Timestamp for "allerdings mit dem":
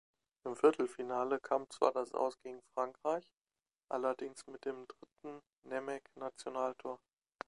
3.87-4.87